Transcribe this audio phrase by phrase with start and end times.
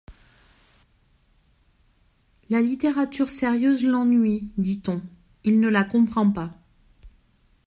[2.49, 4.99] La littérature sérieuse l’ennuie, dit-on;
[5.43, 6.51] il ne la comprend pas.